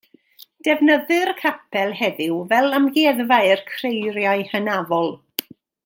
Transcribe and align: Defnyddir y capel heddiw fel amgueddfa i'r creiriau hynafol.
Defnyddir 0.67 1.31
y 1.33 1.35
capel 1.41 1.93
heddiw 1.99 2.39
fel 2.53 2.79
amgueddfa 2.79 3.39
i'r 3.53 3.63
creiriau 3.71 4.47
hynafol. 4.55 5.15